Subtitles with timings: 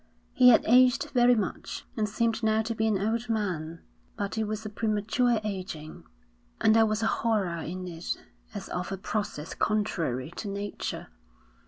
[0.33, 3.81] He had aged very much and seemed now to be an old man,
[4.17, 6.05] but it was a premature aging,
[6.59, 8.17] and there was a horror in it
[8.55, 11.09] as of a process contrary to nature.